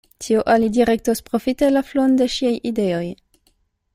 Tio 0.25 0.39
alidirektos 0.53 1.21
profite 1.27 1.69
la 1.75 1.85
fluon 1.91 2.17
de 2.21 2.29
ŝiaj 2.39 2.53
ideoj. 2.73 3.05